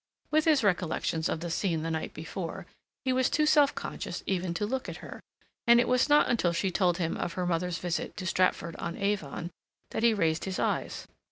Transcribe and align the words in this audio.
With 0.31 0.45
his 0.45 0.63
recollections 0.63 1.29
of 1.29 1.41
the 1.41 1.51
scene 1.51 1.83
the 1.83 1.91
night 1.91 2.11
before, 2.11 2.65
he 3.05 3.13
was 3.13 3.29
too 3.29 3.45
self 3.45 3.75
conscious 3.75 4.23
even 4.25 4.51
to 4.55 4.65
look 4.65 4.89
at 4.89 4.97
her, 5.05 5.21
and 5.67 5.79
it 5.79 5.87
was 5.87 6.09
not 6.09 6.27
until 6.27 6.53
she 6.53 6.71
told 6.71 6.97
him 6.97 7.15
of 7.17 7.33
her 7.33 7.45
mother's 7.45 7.77
visit 7.77 8.17
to 8.17 8.25
Stratford 8.25 8.75
on 8.77 8.97
Avon 8.97 9.51
that 9.91 10.01
he 10.01 10.15
raised 10.15 10.45
his 10.45 10.57
eyes. 10.57 11.05